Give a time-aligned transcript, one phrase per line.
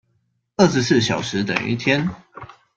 [0.57, 2.09] 二十四小時等於一天